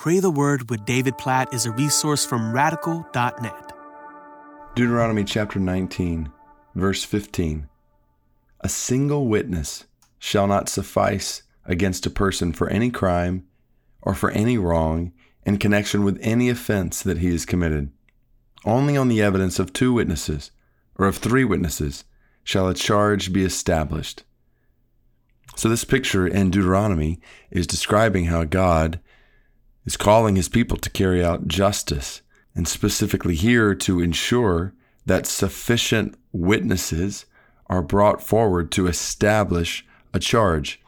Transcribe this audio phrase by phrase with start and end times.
[0.00, 3.72] Pray the Word with David Platt is a resource from radical.net.
[4.74, 6.32] Deuteronomy chapter 19,
[6.74, 7.68] verse 15.
[8.60, 9.84] A single witness
[10.18, 13.44] shall not suffice against a person for any crime
[14.00, 15.12] or for any wrong
[15.44, 17.90] in connection with any offense that he has committed.
[18.64, 20.50] Only on the evidence of two witnesses
[20.96, 22.04] or of three witnesses
[22.42, 24.24] shall a charge be established.
[25.56, 27.20] So, this picture in Deuteronomy
[27.50, 28.98] is describing how God
[29.90, 32.22] is calling his people to carry out justice,
[32.54, 34.72] and specifically here to ensure
[35.04, 37.26] that sufficient witnesses
[37.66, 40.80] are brought forward to establish a charge.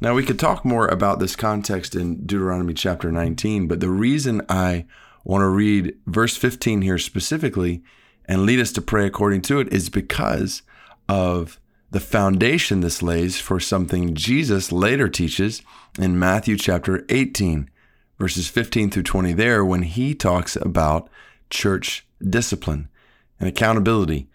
[0.00, 4.40] Now, we could talk more about this context in Deuteronomy chapter 19, but the reason
[4.48, 4.86] I
[5.22, 7.82] want to read verse 15 here specifically
[8.24, 10.62] and lead us to pray according to it is because
[11.10, 11.60] of
[11.90, 15.60] the foundation this lays for something Jesus later teaches
[15.98, 17.68] in Matthew chapter 18,
[18.18, 21.08] verses 15 through 20, there when he talks about
[21.50, 22.88] church discipline
[23.38, 24.28] and accountability.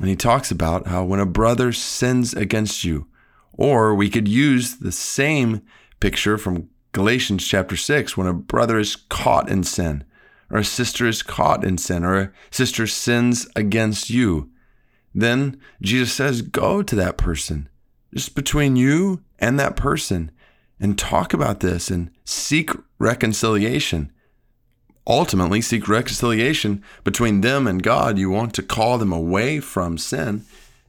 [0.00, 3.06] And he talks about how when a brother sins against you,
[3.52, 5.60] or we could use the same
[6.00, 10.04] picture from Galatians chapter 6 when a brother is caught in sin,
[10.50, 14.50] or a sister is caught in sin, or a sister sins against you.
[15.14, 17.68] Then Jesus says, Go to that person,
[18.14, 20.30] just between you and that person,
[20.80, 24.10] and talk about this and seek reconciliation.
[25.06, 28.18] Ultimately, seek reconciliation between them and God.
[28.18, 30.44] You want to call them away from sin,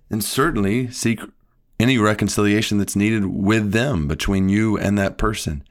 [0.09, 1.19] and certainly seek
[1.79, 5.63] any reconciliation that's needed with them between you and that person.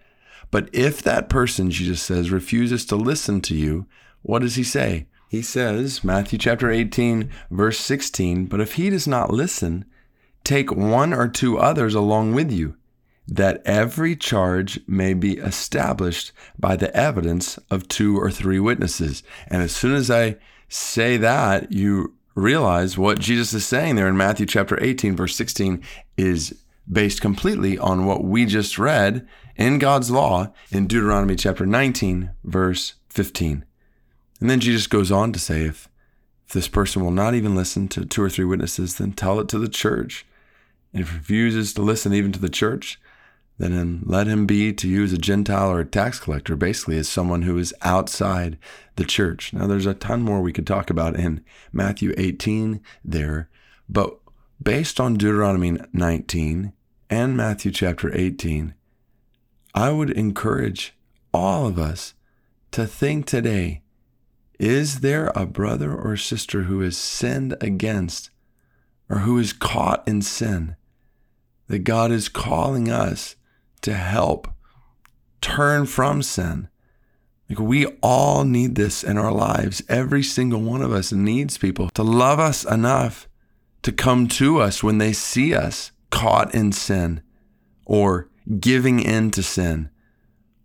[0.50, 3.86] But if that person, Jesus says, refuses to listen to you,
[4.22, 5.06] what does he say?
[5.28, 9.84] He says, Matthew chapter 18, verse 16, but if he does not listen,
[10.42, 12.74] take one or two others along with you,
[13.30, 19.22] that every charge may be established by the evidence of two or three witnesses.
[19.46, 20.36] And as soon as I
[20.68, 25.80] say that, you realize what Jesus is saying there in Matthew chapter 18, verse 16,
[26.16, 26.60] is
[26.90, 32.94] based completely on what we just read in God's law in Deuteronomy chapter 19, verse
[33.10, 33.64] 15.
[34.40, 35.88] And then Jesus goes on to say, if,
[36.48, 39.48] if this person will not even listen to two or three witnesses, then tell it
[39.50, 40.26] to the church.
[40.92, 42.98] And if he refuses to listen even to the church,
[43.74, 47.42] then let him be to as a Gentile or a tax collector, basically as someone
[47.42, 48.56] who is outside
[48.96, 49.52] the church.
[49.52, 53.50] Now, there's a ton more we could talk about in Matthew 18 there,
[53.88, 54.18] but
[54.62, 56.72] based on Deuteronomy 19
[57.10, 58.74] and Matthew chapter 18,
[59.74, 60.94] I would encourage
[61.32, 62.14] all of us
[62.72, 63.82] to think today
[64.58, 68.30] is there a brother or sister who has sinned against
[69.08, 70.76] or who is caught in sin
[71.68, 73.36] that God is calling us
[73.82, 74.48] to help
[75.40, 76.68] turn from sin?
[77.48, 79.82] Like we all need this in our lives.
[79.88, 83.28] Every single one of us needs people to love us enough
[83.82, 87.22] to come to us when they see us caught in sin
[87.86, 88.28] or
[88.60, 89.90] giving in to sin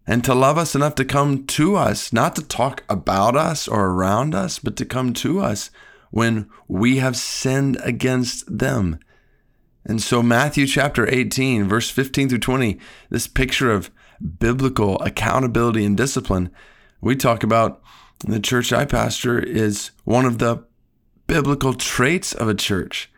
[0.07, 3.87] and to love us enough to come to us, not to talk about us or
[3.87, 5.71] around us, but to come to us
[6.11, 8.99] when we have sinned against them.
[9.85, 12.79] And so, Matthew chapter 18, verse 15 through 20,
[13.09, 13.91] this picture of
[14.39, 16.49] biblical accountability and discipline,
[17.01, 17.81] we talk about
[18.25, 20.65] the church I pastor is one of the
[21.27, 23.11] biblical traits of a church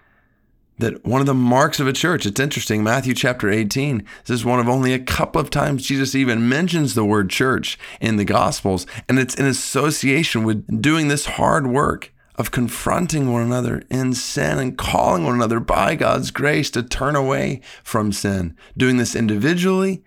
[0.80, 4.46] that one of the marks of a church, it's interesting, Matthew chapter 18, this is
[4.46, 8.26] one of only a couple of times Jesus even mentions the word church in the
[8.26, 14.14] Gospels, and it's in association with doing this hard work of confronting one another in
[14.14, 18.56] sin and calling one another by God's grace to turn away from sin.
[18.76, 20.04] Doing this individually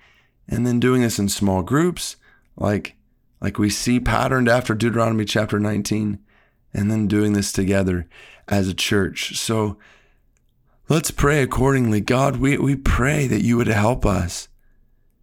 [0.49, 2.17] and then doing this in small groups,
[2.57, 2.97] like,
[3.41, 6.19] like we see patterned after Deuteronomy chapter 19,
[6.73, 8.07] and then doing this together
[8.49, 9.37] as a church.
[9.39, 9.77] So,
[10.91, 12.01] Let's pray accordingly.
[12.01, 14.49] God, we, we pray that you would help us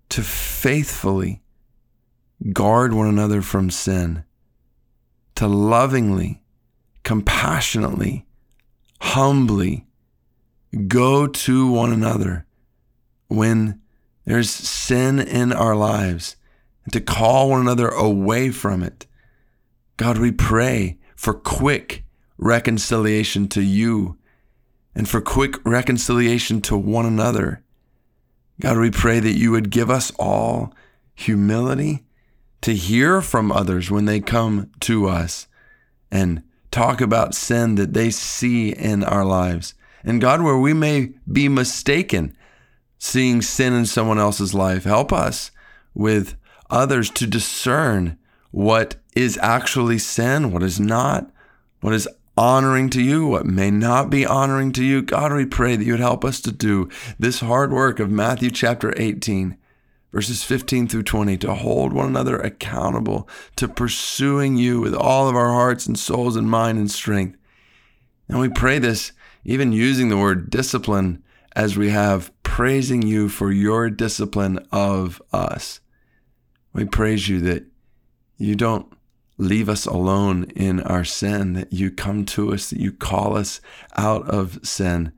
[0.07, 1.41] to faithfully
[2.53, 4.23] guard one another from sin,
[5.35, 6.41] to lovingly,
[7.07, 8.25] compassionately,
[8.99, 9.87] humbly
[10.89, 12.45] go to one another
[13.29, 13.79] when
[14.25, 16.35] there's sin in our lives
[16.83, 19.05] and to call one another away from it.
[19.95, 22.03] God, we pray for quick
[22.37, 24.17] reconciliation to you
[24.93, 27.63] and for quick reconciliation to one another.
[28.59, 30.73] God, we pray that you would give us all
[31.15, 32.03] humility
[32.59, 35.47] to hear from others when they come to us
[36.11, 36.43] and
[36.77, 39.73] talk about sin that they see in our lives.
[40.03, 42.37] And God, where we may be mistaken
[42.99, 45.49] seeing sin in someone else's life, help us
[45.95, 46.35] with
[46.69, 48.15] others to discern
[48.51, 51.31] what is actually sin, what is not,
[51.81, 52.07] what is
[52.37, 55.01] honoring to you, what may not be honoring to you.
[55.01, 58.51] God, we pray that you would help us to do this hard work of Matthew
[58.51, 59.57] chapter 18,
[60.17, 65.35] verses 15 through 20, to hold one another accountable, to pursuing you with all of
[65.35, 67.37] our hearts and souls and mind and strength.
[68.27, 69.11] And we pray this
[69.45, 71.21] even using the word discipline
[71.55, 75.81] as we have praising you for your discipline of us.
[76.73, 77.67] We praise you that
[78.39, 78.91] you don't
[79.37, 83.61] leave us alone in our sin, that you come to us, that you call us
[83.95, 85.11] out of sin,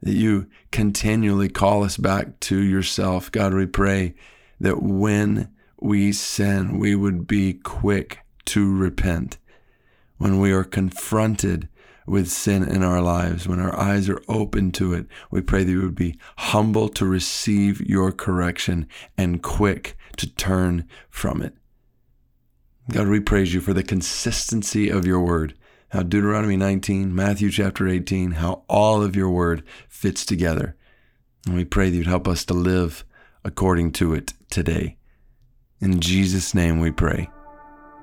[0.00, 3.30] that you continually call us back to yourself.
[3.30, 4.14] God, we pray
[4.60, 9.38] that when we sin, we would be quick to repent.
[10.18, 11.68] When we are confronted
[12.06, 15.70] with sin in our lives, when our eyes are open to it, we pray that
[15.70, 18.88] you would be humble to receive your correction
[19.18, 21.54] and quick to turn from it.
[22.90, 25.54] God, we praise you for the consistency of your word.
[25.90, 30.76] How Deuteronomy 19, Matthew chapter 18, how all of your word fits together.
[31.46, 33.04] And we pray that you'd help us to live
[33.46, 34.96] according to it today.
[35.80, 37.30] In Jesus' name we pray.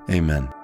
[0.09, 0.62] Amen.